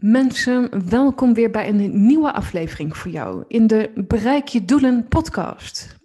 Mensen, 0.00 0.88
welkom 0.88 1.34
weer 1.34 1.50
bij 1.50 1.68
een 1.68 2.06
nieuwe 2.06 2.32
aflevering 2.32 2.96
voor 2.96 3.10
jou 3.10 3.44
in 3.48 3.66
de 3.66 4.04
Bereik 4.06 4.48
je 4.48 4.64
Doelen 4.64 5.08
podcast. 5.08 5.96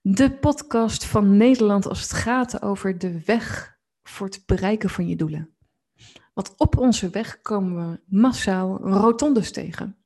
De 0.00 0.30
podcast 0.30 1.04
van 1.04 1.36
Nederland 1.36 1.88
als 1.88 2.00
het 2.00 2.12
gaat 2.12 2.62
over 2.62 2.98
de 2.98 3.24
weg 3.24 3.78
voor 4.02 4.26
het 4.26 4.42
bereiken 4.46 4.90
van 4.90 5.08
je 5.08 5.16
doelen. 5.16 5.54
Want 6.34 6.54
op 6.56 6.78
onze 6.78 7.10
weg 7.10 7.40
komen 7.40 7.90
we 7.90 8.00
massaal 8.06 8.78
rotondes 8.78 9.52
tegen. 9.52 9.96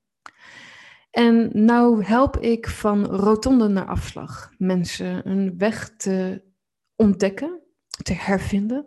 En 1.11 1.51
nou 1.53 2.05
help 2.05 2.37
ik 2.37 2.69
van 2.69 3.05
rotonde 3.05 3.69
naar 3.69 3.87
afslag 3.87 4.53
mensen 4.57 5.31
een 5.31 5.59
weg 5.59 5.97
te 5.97 6.43
ontdekken, 6.97 7.61
te 8.03 8.13
hervinden 8.13 8.87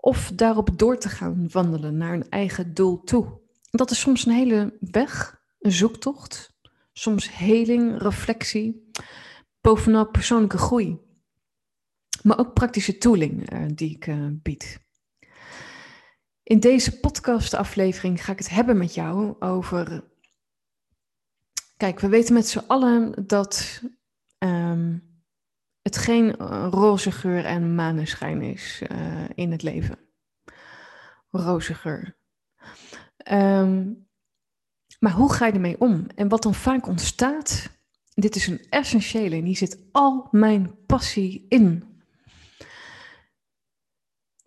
of 0.00 0.32
daarop 0.34 0.78
door 0.78 0.98
te 0.98 1.08
gaan 1.08 1.48
wandelen 1.50 1.96
naar 1.96 2.12
een 2.12 2.28
eigen 2.28 2.74
doel 2.74 3.00
toe. 3.00 3.40
Dat 3.70 3.90
is 3.90 4.00
soms 4.00 4.26
een 4.26 4.32
hele 4.32 4.76
weg, 4.80 5.40
een 5.58 5.72
zoektocht, 5.72 6.56
soms 6.92 7.36
heling, 7.36 8.02
reflectie, 8.02 8.90
bovenal 9.60 10.10
persoonlijke 10.10 10.58
groei. 10.58 10.98
Maar 12.22 12.38
ook 12.38 12.54
praktische 12.54 12.98
tooling 12.98 13.52
uh, 13.52 13.64
die 13.74 13.94
ik 13.94 14.06
uh, 14.06 14.26
bied. 14.30 14.80
In 16.42 16.60
deze 16.60 17.00
podcastaflevering 17.00 18.24
ga 18.24 18.32
ik 18.32 18.38
het 18.38 18.48
hebben 18.48 18.76
met 18.78 18.94
jou 18.94 19.40
over. 19.40 20.04
Kijk, 21.76 22.00
we 22.00 22.08
weten 22.08 22.34
met 22.34 22.48
z'n 22.48 22.64
allen 22.66 23.26
dat 23.26 23.82
um, 24.38 25.07
het 25.88 25.96
geen 25.96 26.34
roze 26.70 27.12
geur 27.12 27.44
en 27.44 27.74
maneschijn 27.74 28.42
is 28.42 28.82
uh, 28.92 29.24
in 29.34 29.50
het 29.50 29.62
leven. 29.62 29.98
Roze 31.30 31.74
geur. 31.74 32.16
Um, 33.32 34.06
maar 34.98 35.12
hoe 35.12 35.32
ga 35.32 35.46
je 35.46 35.52
ermee 35.52 35.80
om? 35.80 36.06
En 36.14 36.28
wat 36.28 36.42
dan 36.42 36.54
vaak 36.54 36.86
ontstaat, 36.86 37.70
dit 38.14 38.36
is 38.36 38.46
een 38.46 38.66
essentiële 38.70 39.36
en 39.36 39.44
hier 39.44 39.56
zit 39.56 39.78
al 39.92 40.28
mijn 40.30 40.84
passie 40.86 41.46
in. 41.48 41.84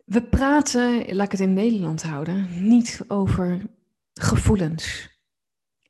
We 0.06 0.24
praten, 0.24 1.16
laat 1.16 1.26
ik 1.26 1.32
het 1.32 1.42
in 1.42 1.54
Nederland 1.54 2.04
houden, 2.04 2.68
niet 2.68 3.04
over 3.08 3.62
gevoelens. 4.14 5.10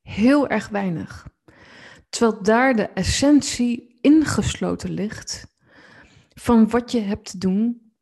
Heel 0.02 0.48
erg 0.48 0.70
weinig. 0.70 1.28
Terwijl 2.10 2.44
daar 2.44 2.76
de 2.76 2.88
essentie 2.88 3.91
ingesloten 4.02 4.92
ligt 4.92 5.48
van 6.34 6.70
wat 6.70 6.92
je 6.92 7.00
hebt 7.00 7.32
te 7.32 7.38
doen 7.38 7.94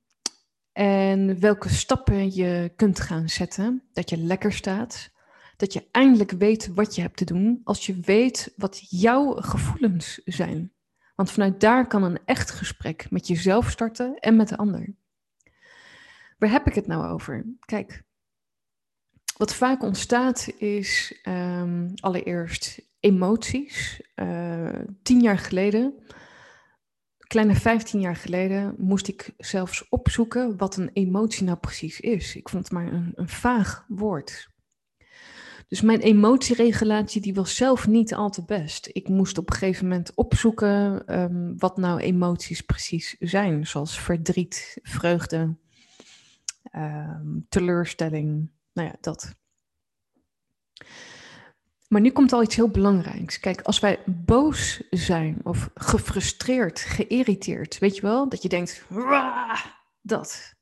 en 0.71 1.39
welke 1.39 1.69
stappen 1.69 2.35
je 2.35 2.71
kunt 2.75 2.99
gaan 2.99 3.29
zetten, 3.29 3.83
dat 3.93 4.09
je 4.09 4.17
lekker 4.17 4.53
staat, 4.53 5.11
dat 5.57 5.73
je 5.73 5.87
eindelijk 5.91 6.31
weet 6.31 6.73
wat 6.73 6.95
je 6.95 7.01
hebt 7.01 7.17
te 7.17 7.25
doen 7.25 7.61
als 7.63 7.85
je 7.85 7.99
weet 7.99 8.53
wat 8.55 8.85
jouw 8.89 9.33
gevoelens 9.33 10.21
zijn. 10.25 10.73
Want 11.15 11.31
vanuit 11.31 11.59
daar 11.59 11.87
kan 11.87 12.03
een 12.03 12.19
echt 12.25 12.51
gesprek 12.51 13.11
met 13.11 13.27
jezelf 13.27 13.69
starten 13.69 14.15
en 14.19 14.35
met 14.35 14.47
de 14.47 14.57
ander. 14.57 14.95
Waar 16.37 16.51
heb 16.51 16.67
ik 16.67 16.75
het 16.75 16.87
nou 16.87 17.05
over? 17.07 17.45
Kijk, 17.59 18.03
wat 19.39 19.53
vaak 19.53 19.83
ontstaat 19.83 20.53
is 20.57 21.21
um, 21.23 21.93
allereerst 21.95 22.81
emoties. 22.99 24.01
Uh, 24.15 24.79
tien 25.03 25.21
jaar 25.21 25.37
geleden, 25.37 25.93
kleine 27.17 27.55
vijftien 27.55 27.99
jaar 27.99 28.15
geleden, 28.15 28.75
moest 28.77 29.07
ik 29.07 29.33
zelfs 29.37 29.89
opzoeken 29.89 30.57
wat 30.57 30.77
een 30.77 30.89
emotie 30.93 31.43
nou 31.43 31.57
precies 31.57 31.99
is. 31.99 32.35
Ik 32.35 32.49
vond 32.49 32.63
het 32.63 32.73
maar 32.73 32.93
een, 32.93 33.11
een 33.15 33.29
vaag 33.29 33.85
woord. 33.87 34.49
Dus 35.67 35.81
mijn 35.81 35.99
emotieregulatie 35.99 37.21
die 37.21 37.33
was 37.33 37.55
zelf 37.55 37.87
niet 37.87 38.13
al 38.13 38.29
te 38.29 38.45
best. 38.45 38.89
Ik 38.91 39.07
moest 39.07 39.37
op 39.37 39.49
een 39.49 39.55
gegeven 39.55 39.87
moment 39.87 40.11
opzoeken 40.15 41.03
um, 41.19 41.57
wat 41.57 41.77
nou 41.77 41.99
emoties 41.99 42.61
precies 42.61 43.15
zijn, 43.19 43.67
zoals 43.67 43.99
verdriet, 43.99 44.79
vreugde, 44.81 45.55
um, 46.75 47.45
teleurstelling, 47.49 48.49
nou 48.79 48.91
ja, 48.91 48.97
dat. 49.01 49.35
Maar 51.87 52.01
nu 52.01 52.11
komt 52.11 52.33
al 52.33 52.43
iets 52.43 52.55
heel 52.55 52.69
belangrijks. 52.69 53.39
Kijk, 53.39 53.61
als 53.61 53.79
wij 53.79 54.03
boos 54.05 54.81
zijn 54.89 55.39
of 55.43 55.69
gefrustreerd, 55.73 56.79
geïrriteerd, 56.79 57.77
weet 57.79 57.95
je 57.95 58.01
wel, 58.01 58.29
dat 58.29 58.41
je 58.41 58.49
denkt, 58.49 58.85
dat. 60.01 60.55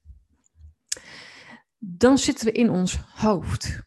Dan 1.78 2.18
zitten 2.18 2.46
we 2.46 2.52
in 2.52 2.70
ons 2.70 3.00
hoofd. 3.16 3.80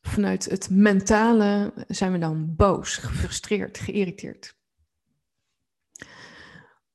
Vanuit 0.00 0.44
het 0.44 0.70
mentale 0.70 1.72
zijn 1.88 2.12
we 2.12 2.18
dan 2.18 2.54
boos, 2.56 2.96
gefrustreerd, 2.96 3.78
geïrriteerd. 3.78 4.56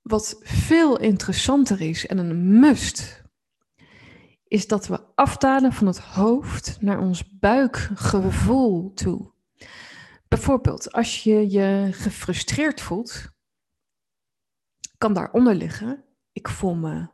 Wat 0.02 0.40
veel 0.42 1.00
interessanter 1.00 1.82
is 1.82 2.08
en 2.08 2.18
een 2.18 2.60
must 2.60 3.29
is 4.50 4.68
dat 4.68 4.88
we 4.88 5.16
afdalen 5.16 5.74
van 5.74 5.88
het 5.88 6.00
hoofd 6.00 6.82
naar 6.82 7.00
ons 7.00 7.38
buikgevoel 7.40 8.94
toe. 8.94 9.32
Bijvoorbeeld, 10.28 10.92
als 10.92 11.24
je 11.24 11.50
je 11.50 11.90
gefrustreerd 11.92 12.82
voelt, 12.82 13.30
kan 14.98 15.14
daaronder 15.14 15.56
liggen, 15.56 16.04
ik 16.32 16.48
voel 16.48 16.76
me 16.76 17.10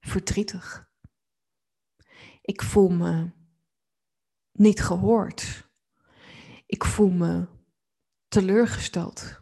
verdrietig. 0.00 0.88
Ik 2.40 2.62
voel 2.62 2.88
me 2.88 3.30
niet 4.52 4.82
gehoord. 4.82 5.68
Ik 6.66 6.84
voel 6.84 7.10
me 7.10 7.46
teleurgesteld. 8.28 9.40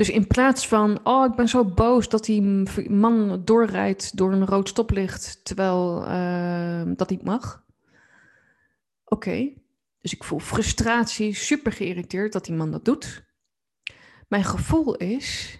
Dus 0.00 0.10
in 0.10 0.26
plaats 0.26 0.68
van, 0.68 1.00
oh, 1.04 1.24
ik 1.24 1.34
ben 1.34 1.48
zo 1.48 1.64
boos 1.64 2.08
dat 2.08 2.24
die 2.24 2.42
man 2.90 3.42
doorrijdt 3.44 4.16
door 4.16 4.32
een 4.32 4.46
rood 4.46 4.68
stoplicht, 4.68 5.44
terwijl 5.44 6.04
uh, 6.08 6.82
dat 6.96 7.10
niet 7.10 7.24
mag. 7.24 7.64
Oké, 9.04 9.52
dus 10.00 10.12
ik 10.12 10.24
voel 10.24 10.38
frustratie, 10.38 11.34
super 11.34 11.72
geïrriteerd 11.72 12.32
dat 12.32 12.44
die 12.44 12.54
man 12.54 12.70
dat 12.70 12.84
doet. 12.84 13.24
Mijn 14.28 14.44
gevoel 14.44 14.96
is, 14.96 15.58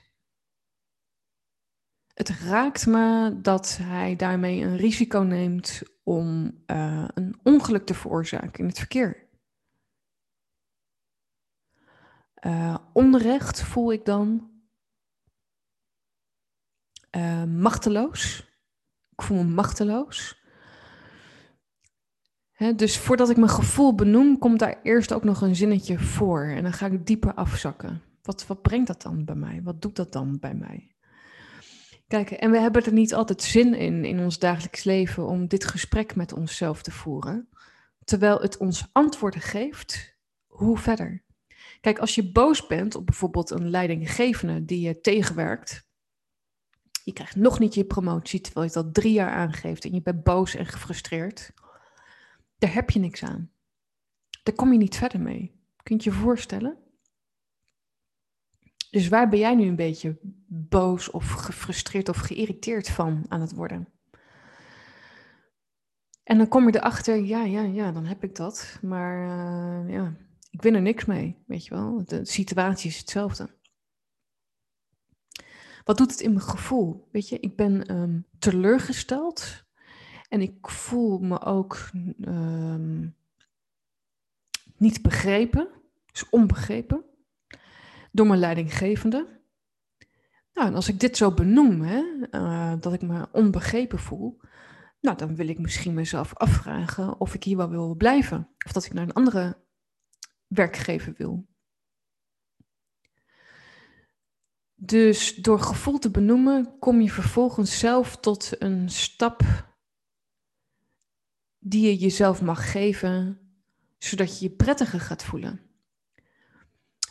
het 2.14 2.28
raakt 2.28 2.86
me 2.86 3.38
dat 3.42 3.78
hij 3.82 4.16
daarmee 4.16 4.62
een 4.62 4.76
risico 4.76 5.18
neemt 5.18 5.82
om 6.02 6.58
uh, 6.66 7.04
een 7.14 7.38
ongeluk 7.42 7.86
te 7.86 7.94
veroorzaken 7.94 8.58
in 8.58 8.66
het 8.66 8.78
verkeer. 8.78 9.28
Uh, 12.46 12.76
onrecht 12.92 13.62
voel 13.62 13.92
ik 13.92 14.04
dan. 14.04 14.50
Uh, 17.16 17.44
machteloos. 17.44 18.48
Ik 19.12 19.22
voel 19.22 19.36
me 19.36 19.44
machteloos. 19.44 20.38
Dus 22.76 22.98
voordat 22.98 23.30
ik 23.30 23.36
mijn 23.36 23.50
gevoel 23.50 23.94
benoem, 23.94 24.38
komt 24.38 24.58
daar 24.58 24.80
eerst 24.82 25.12
ook 25.12 25.24
nog 25.24 25.40
een 25.40 25.56
zinnetje 25.56 25.98
voor. 25.98 26.42
En 26.44 26.62
dan 26.62 26.72
ga 26.72 26.86
ik 26.86 27.06
dieper 27.06 27.34
afzakken. 27.34 28.02
Wat, 28.22 28.46
wat 28.46 28.62
brengt 28.62 28.86
dat 28.86 29.02
dan 29.02 29.24
bij 29.24 29.34
mij? 29.34 29.60
Wat 29.62 29.82
doet 29.82 29.96
dat 29.96 30.12
dan 30.12 30.38
bij 30.38 30.54
mij? 30.54 30.94
Kijk, 32.06 32.30
en 32.30 32.50
we 32.50 32.58
hebben 32.58 32.84
er 32.84 32.92
niet 32.92 33.14
altijd 33.14 33.42
zin 33.42 33.74
in 33.74 34.04
in 34.04 34.18
ons 34.18 34.38
dagelijks 34.38 34.84
leven 34.84 35.26
om 35.26 35.48
dit 35.48 35.64
gesprek 35.64 36.16
met 36.16 36.32
onszelf 36.32 36.82
te 36.82 36.90
voeren. 36.90 37.48
Terwijl 38.04 38.40
het 38.40 38.56
ons 38.56 38.88
antwoorden 38.92 39.40
geeft, 39.40 40.16
hoe 40.46 40.78
verder? 40.78 41.24
Kijk, 41.80 41.98
als 41.98 42.14
je 42.14 42.32
boos 42.32 42.66
bent 42.66 42.94
op 42.94 43.06
bijvoorbeeld 43.06 43.50
een 43.50 43.70
leidinggevende 43.70 44.64
die 44.64 44.80
je 44.80 45.00
tegenwerkt, 45.00 45.88
je 47.04 47.12
krijgt 47.12 47.36
nog 47.36 47.58
niet 47.58 47.74
je 47.74 47.84
promotie 47.84 48.41
terwijl 48.41 48.66
je 48.66 48.78
al 48.78 48.91
drie 48.91 49.12
jaar 49.12 49.30
aangeeft 49.32 49.84
en 49.84 49.94
je 49.94 50.02
bent 50.02 50.22
boos 50.22 50.54
en 50.54 50.66
gefrustreerd, 50.66 51.53
daar 52.59 52.74
heb 52.74 52.91
je 52.91 52.98
niks 52.98 53.22
aan. 53.22 53.50
Daar 54.42 54.54
kom 54.54 54.72
je 54.72 54.78
niet 54.78 54.97
verder 54.97 55.21
mee. 55.21 55.59
Kun 55.82 55.97
je 55.97 56.03
je 56.03 56.12
voorstellen? 56.12 56.78
Dus 58.91 59.09
waar 59.09 59.28
ben 59.28 59.38
jij 59.38 59.54
nu 59.54 59.66
een 59.66 59.77
beetje 59.77 60.18
boos 60.47 61.10
of 61.10 61.30
gefrustreerd 61.30 62.09
of 62.09 62.16
geïrriteerd 62.16 62.88
van 62.88 63.24
aan 63.28 63.41
het 63.41 63.54
worden? 63.54 63.88
En 66.22 66.38
dan 66.38 66.48
kom 66.48 66.66
je 66.66 66.77
erachter, 66.77 67.16
ja, 67.16 67.44
ja, 67.44 67.62
ja, 67.62 67.92
dan 67.92 68.04
heb 68.04 68.24
ik 68.24 68.34
dat. 68.34 68.78
Maar 68.82 69.27
uh, 69.86 69.92
ja, 69.94 70.16
ik 70.50 70.62
win 70.62 70.74
er 70.74 70.82
niks 70.82 71.04
mee, 71.04 71.36
weet 71.47 71.64
je 71.64 71.74
wel. 71.74 72.04
De 72.04 72.24
situatie 72.24 72.91
is 72.91 72.98
hetzelfde. 72.98 73.58
Wat 75.84 75.98
doet 75.98 76.10
het 76.10 76.20
in 76.20 76.32
mijn 76.32 76.44
gevoel? 76.44 77.08
Weet 77.12 77.28
je, 77.28 77.41
ik 77.41 77.56
ben 77.56 77.94
um, 77.97 78.26
teleurgesteld 78.38 79.64
en 80.28 80.41
ik 80.41 80.68
voel 80.68 81.18
me 81.18 81.41
ook 81.41 81.91
um, 82.20 83.16
niet 84.76 85.02
begrepen, 85.02 85.68
dus 86.12 86.28
onbegrepen, 86.28 87.04
door 88.12 88.26
mijn 88.26 88.38
leidinggevende. 88.38 89.38
Nou, 90.53 90.68
en 90.68 90.74
als 90.74 90.88
ik 90.88 91.00
dit 91.00 91.16
zo 91.16 91.34
benoem, 91.34 91.80
hè, 91.80 92.03
uh, 92.30 92.74
dat 92.80 92.92
ik 92.92 93.03
me 93.03 93.28
onbegrepen 93.32 93.98
voel, 93.98 94.41
nou, 95.00 95.16
dan 95.16 95.36
wil 95.36 95.48
ik 95.48 95.58
misschien 95.58 95.94
mezelf 95.94 96.34
afvragen 96.34 97.20
of 97.20 97.34
ik 97.34 97.44
hier 97.44 97.56
wel 97.56 97.68
wil 97.68 97.94
blijven. 97.94 98.48
Of 98.66 98.72
dat 98.72 98.84
ik 98.84 98.92
naar 98.92 99.04
een 99.04 99.12
andere 99.12 99.56
werkgever 100.50 101.14
wil. 101.16 101.48
Dus 104.74 105.34
door 105.34 105.60
gevoel 105.60 105.98
te 105.98 106.10
benoemen, 106.10 106.78
kom 106.78 107.00
je 107.00 107.10
vervolgens 107.10 107.78
zelf 107.78 108.16
tot 108.16 108.62
een 108.62 108.88
stap 108.88 109.42
die 111.58 111.86
je 111.86 111.97
jezelf 111.97 112.42
mag 112.42 112.70
geven, 112.70 113.41
zodat 113.98 114.38
je 114.38 114.48
je 114.48 114.54
prettiger 114.54 115.00
gaat 115.00 115.24
voelen. 115.24 115.60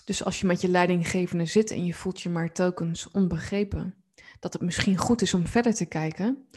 Dus 0.06 0.24
als 0.24 0.39
je 0.39 0.45
met 0.45 0.62
je 0.62 0.68
leidinggevende 0.68 1.45
zit 1.45 1.71
en 1.71 1.85
je 1.85 1.94
voelt 1.94 2.21
je 2.21 2.30
maar 2.30 2.53
telkens 2.53 3.12
onbegrepen, 3.12 3.95
dat 4.39 4.53
het 4.53 4.62
misschien 4.62 4.97
goed 4.97 5.21
is 5.21 5.33
om 5.33 5.47
verder 5.47 5.74
te 5.74 5.85
kijken, 5.85 6.47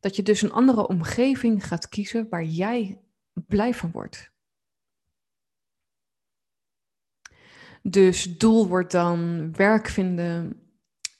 dat 0.00 0.16
je 0.16 0.22
dus 0.22 0.42
een 0.42 0.52
andere 0.52 0.86
omgeving 0.86 1.66
gaat 1.66 1.88
kiezen 1.88 2.28
waar 2.28 2.44
jij 2.44 3.00
blij 3.32 3.74
van 3.74 3.90
wordt. 3.90 4.29
Dus 7.82 8.38
doel 8.38 8.68
wordt 8.68 8.92
dan 8.92 9.52
werk 9.52 9.88
vinden 9.88 10.60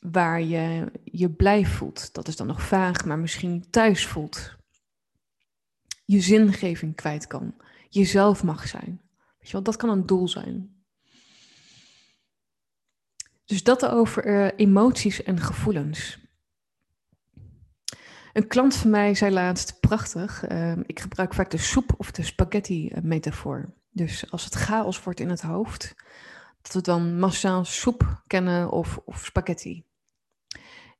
waar 0.00 0.42
je 0.42 0.92
je 1.04 1.30
blij 1.30 1.66
voelt. 1.66 2.14
Dat 2.14 2.28
is 2.28 2.36
dan 2.36 2.46
nog 2.46 2.62
vaag, 2.62 3.04
maar 3.04 3.18
misschien 3.18 3.70
thuis 3.70 4.06
voelt. 4.06 4.56
Je 6.04 6.20
zingeving 6.20 6.94
kwijt 6.94 7.26
kan. 7.26 7.54
Jezelf 7.88 8.42
mag 8.42 8.68
zijn. 8.68 9.00
Weet 9.38 9.46
je 9.46 9.52
wel, 9.52 9.62
dat 9.62 9.76
kan 9.76 9.88
een 9.88 10.06
doel 10.06 10.28
zijn. 10.28 10.74
Dus 13.44 13.62
dat 13.62 13.86
over 13.86 14.26
uh, 14.26 14.48
emoties 14.56 15.22
en 15.22 15.40
gevoelens. 15.40 16.18
Een 18.32 18.46
klant 18.46 18.76
van 18.76 18.90
mij 18.90 19.14
zei 19.14 19.32
laatst, 19.32 19.80
prachtig, 19.80 20.50
uh, 20.50 20.76
ik 20.86 21.00
gebruik 21.00 21.34
vaak 21.34 21.50
de 21.50 21.58
soep 21.58 21.94
of 21.96 22.10
de 22.10 22.22
spaghetti 22.22 22.88
eh, 22.88 23.02
metafoor. 23.02 23.74
Dus 23.90 24.30
als 24.30 24.44
het 24.44 24.54
chaos 24.54 25.02
wordt 25.02 25.20
in 25.20 25.28
het 25.28 25.40
hoofd, 25.40 25.94
dat 26.62 26.72
we 26.72 26.80
dan 26.80 27.18
massaal 27.18 27.64
soep 27.64 28.22
kennen 28.26 28.70
of, 28.70 29.00
of 29.04 29.24
spaghetti. 29.24 29.84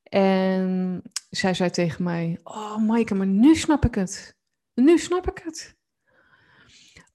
En 0.03 1.03
zij 1.31 1.55
zei 1.55 1.71
tegen 1.71 2.05
mij, 2.05 2.41
oh 2.43 2.77
Maaike, 2.77 3.15
maar 3.15 3.27
nu 3.27 3.55
snap 3.55 3.85
ik 3.85 3.95
het. 3.95 4.39
Nu 4.75 4.99
snap 4.99 5.31
ik 5.31 5.43
het. 5.45 5.79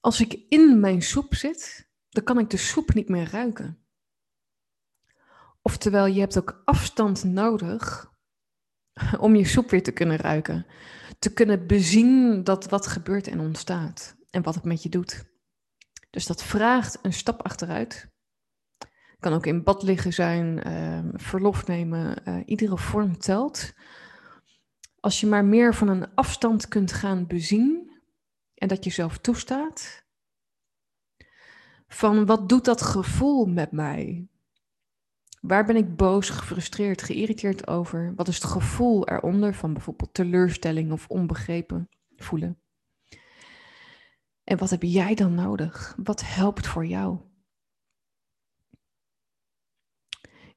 Als 0.00 0.20
ik 0.20 0.44
in 0.48 0.80
mijn 0.80 1.02
soep 1.02 1.34
zit, 1.34 1.88
dan 2.08 2.24
kan 2.24 2.38
ik 2.38 2.50
de 2.50 2.56
soep 2.56 2.94
niet 2.94 3.08
meer 3.08 3.30
ruiken. 3.30 3.86
Oftewel, 5.62 6.06
je 6.06 6.20
hebt 6.20 6.38
ook 6.38 6.62
afstand 6.64 7.24
nodig 7.24 8.12
om 9.18 9.36
je 9.36 9.44
soep 9.44 9.70
weer 9.70 9.82
te 9.82 9.92
kunnen 9.92 10.16
ruiken. 10.16 10.66
Te 11.18 11.32
kunnen 11.32 11.66
bezien 11.66 12.44
dat 12.44 12.68
wat 12.68 12.86
gebeurt 12.86 13.26
en 13.26 13.40
ontstaat 13.40 14.16
en 14.30 14.42
wat 14.42 14.54
het 14.54 14.64
met 14.64 14.82
je 14.82 14.88
doet. 14.88 15.24
Dus 16.10 16.26
dat 16.26 16.42
vraagt 16.42 16.98
een 17.02 17.12
stap 17.12 17.42
achteruit. 17.42 18.14
Kan 19.18 19.32
ook 19.32 19.46
in 19.46 19.62
bad 19.62 19.82
liggen 19.82 20.12
zijn, 20.12 20.68
uh, 20.68 20.98
verlof 21.12 21.66
nemen, 21.66 22.28
uh, 22.28 22.42
iedere 22.46 22.78
vorm 22.78 23.18
telt. 23.18 23.72
Als 25.00 25.20
je 25.20 25.26
maar 25.26 25.44
meer 25.44 25.74
van 25.74 25.88
een 25.88 26.14
afstand 26.14 26.68
kunt 26.68 26.92
gaan 26.92 27.26
bezien 27.26 27.90
en 28.54 28.68
dat 28.68 28.84
je 28.84 28.90
zelf 28.90 29.18
toestaat. 29.18 30.04
Van 31.88 32.26
wat 32.26 32.48
doet 32.48 32.64
dat 32.64 32.82
gevoel 32.82 33.46
met 33.46 33.72
mij? 33.72 34.28
Waar 35.40 35.64
ben 35.64 35.76
ik 35.76 35.96
boos, 35.96 36.30
gefrustreerd, 36.30 37.02
geïrriteerd 37.02 37.66
over? 37.66 38.12
Wat 38.16 38.28
is 38.28 38.34
het 38.34 38.44
gevoel 38.44 39.08
eronder 39.08 39.54
van 39.54 39.72
bijvoorbeeld 39.72 40.14
teleurstelling 40.14 40.92
of 40.92 41.06
onbegrepen 41.08 41.88
voelen? 42.16 42.60
En 44.44 44.58
wat 44.58 44.70
heb 44.70 44.82
jij 44.82 45.14
dan 45.14 45.34
nodig? 45.34 45.96
Wat 46.02 46.22
helpt 46.24 46.66
voor 46.66 46.86
jou? 46.86 47.18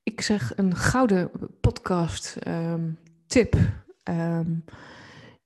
Ik 0.10 0.22
zeg 0.22 0.52
een 0.56 0.76
gouden 0.76 1.32
podcast 1.62 2.38
um, 2.48 3.00
tip. 3.28 3.56
Um, 4.04 4.64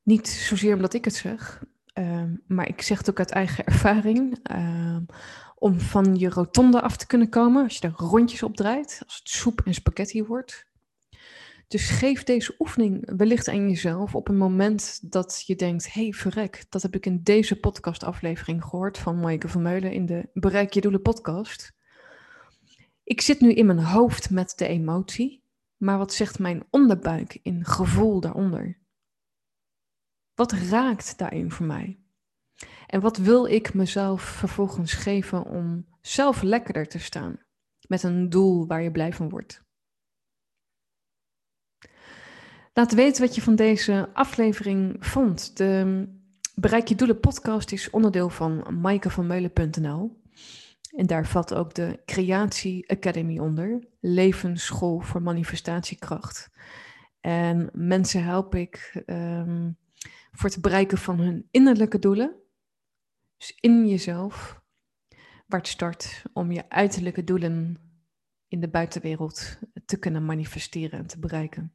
niet 0.03 0.27
zozeer 0.27 0.75
omdat 0.75 0.93
ik 0.93 1.05
het 1.05 1.15
zeg, 1.15 1.63
um, 1.93 2.41
maar 2.47 2.67
ik 2.67 2.81
zeg 2.81 2.97
het 2.97 3.09
ook 3.09 3.19
uit 3.19 3.31
eigen 3.31 3.65
ervaring 3.73 4.39
om 5.55 5.79
van 5.79 6.15
je 6.15 6.29
rotonde 6.29 6.81
af 6.81 6.97
te 6.97 7.07
kunnen 7.07 7.29
komen, 7.29 7.63
als 7.63 7.77
je 7.77 7.87
er 7.87 7.93
rondjes 7.97 8.43
op 8.43 8.55
draait, 8.55 9.01
als 9.05 9.15
het 9.15 9.29
soep 9.29 9.61
en 9.65 9.73
spaghetti 9.73 10.23
wordt. 10.23 10.65
Dus 11.67 11.89
geef 11.89 12.23
deze 12.23 12.55
oefening 12.59 13.17
wellicht 13.17 13.47
aan 13.47 13.69
jezelf 13.69 14.15
op 14.15 14.27
een 14.27 14.37
moment 14.37 15.11
dat 15.11 15.43
je 15.45 15.55
denkt, 15.55 15.93
hey 15.93 16.11
verrek, 16.11 16.65
dat 16.69 16.81
heb 16.81 16.95
ik 16.95 17.05
in 17.05 17.19
deze 17.23 17.59
podcastaflevering 17.59 18.63
gehoord 18.63 18.97
van 18.97 19.19
Maaike 19.19 19.47
van 19.47 19.61
Meulen 19.61 19.91
in 19.91 20.05
de 20.05 20.29
Bereik 20.33 20.73
je 20.73 20.81
doelen 20.81 21.01
podcast. 21.01 21.73
Ik 23.03 23.21
zit 23.21 23.39
nu 23.39 23.53
in 23.53 23.65
mijn 23.65 23.83
hoofd 23.83 24.29
met 24.29 24.53
de 24.57 24.67
emotie, 24.67 25.43
maar 25.77 25.97
wat 25.97 26.13
zegt 26.13 26.39
mijn 26.39 26.63
onderbuik 26.69 27.39
in 27.41 27.65
gevoel 27.65 28.19
daaronder? 28.19 28.81
Wat 30.33 30.51
raakt 30.51 31.17
daarin 31.17 31.51
voor 31.51 31.65
mij? 31.65 31.99
En 32.87 33.01
wat 33.01 33.17
wil 33.17 33.45
ik 33.45 33.73
mezelf 33.73 34.21
vervolgens 34.21 34.93
geven 34.93 35.43
om 35.43 35.87
zelf 36.01 36.41
lekkerder 36.41 36.87
te 36.87 36.99
staan? 36.99 37.39
Met 37.87 38.03
een 38.03 38.29
doel 38.29 38.67
waar 38.67 38.81
je 38.81 38.91
blij 38.91 39.13
van 39.13 39.29
wordt. 39.29 39.63
Laat 42.73 42.93
weten 42.93 43.25
wat 43.25 43.35
je 43.35 43.41
van 43.41 43.55
deze 43.55 44.09
aflevering 44.13 45.05
vond. 45.05 45.57
De 45.57 46.21
Bereik 46.55 46.87
je 46.87 46.95
Doelen 46.95 47.19
podcast 47.19 47.71
is 47.71 47.89
onderdeel 47.89 48.29
van 48.29 48.79
maaikevanmeulen.nl. 48.81 50.21
En 50.95 51.07
daar 51.07 51.27
valt 51.27 51.53
ook 51.53 51.73
de 51.73 52.01
Creatie 52.05 52.89
Academy 52.89 53.39
onder. 53.39 53.87
Levensschool 53.99 54.99
voor 54.99 55.21
manifestatiekracht. 55.21 56.49
En 57.19 57.69
mensen 57.73 58.23
help 58.23 58.55
ik 58.55 59.03
um, 59.05 59.77
voor 60.31 60.49
het 60.49 60.61
bereiken 60.61 60.97
van 60.97 61.19
hun 61.19 61.47
innerlijke 61.51 61.99
doelen 61.99 62.43
dus 63.43 63.57
in 63.59 63.87
jezelf, 63.87 64.61
waar 65.47 65.59
het 65.59 65.67
start 65.67 66.23
om 66.33 66.51
je 66.51 66.69
uiterlijke 66.69 67.23
doelen 67.23 67.77
in 68.47 68.59
de 68.59 68.69
buitenwereld 68.69 69.59
te 69.85 69.97
kunnen 69.97 70.25
manifesteren 70.25 70.99
en 70.99 71.07
te 71.07 71.19
bereiken. 71.19 71.73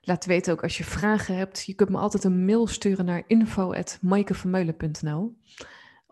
Laat 0.00 0.24
weten 0.24 0.52
ook 0.52 0.62
als 0.62 0.78
je 0.78 0.84
vragen 0.84 1.36
hebt. 1.36 1.64
Je 1.64 1.74
kunt 1.74 1.90
me 1.90 1.98
altijd 1.98 2.24
een 2.24 2.44
mail 2.44 2.66
sturen 2.66 3.04
naar 3.04 3.24
info.maikevermeulen.nl 3.26 5.36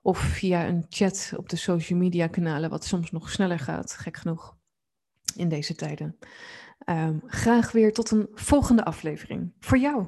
of 0.02 0.19
via 0.19 0.67
een 0.67 0.87
chat 0.88 1.33
op 1.37 1.49
de 1.49 1.57
social 1.57 1.99
media 1.99 2.26
kanalen, 2.26 2.71
wat 2.71 2.85
soms 2.85 3.11
nog 3.11 3.31
sneller 3.31 3.59
gaat, 3.59 3.93
gek 3.93 4.17
genoeg, 4.17 4.57
in 5.37 5.49
deze 5.49 5.75
tijden. 5.75 6.19
Um, 6.87 7.23
graag 7.26 7.73
weer 7.73 7.93
tot 7.93 8.11
een 8.11 8.28
volgende 8.33 8.85
aflevering. 8.85 9.52
Voor 9.61 9.78
jou. 9.78 10.07